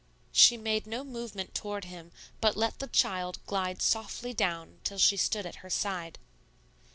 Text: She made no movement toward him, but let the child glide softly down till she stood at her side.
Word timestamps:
She 0.31 0.57
made 0.57 0.87
no 0.87 1.03
movement 1.03 1.53
toward 1.53 1.85
him, 1.85 2.11
but 2.39 2.57
let 2.57 2.79
the 2.79 2.87
child 2.87 3.37
glide 3.45 3.83
softly 3.83 4.33
down 4.33 4.79
till 4.83 4.97
she 4.97 5.15
stood 5.15 5.45
at 5.45 5.57
her 5.57 5.69
side. 5.69 6.17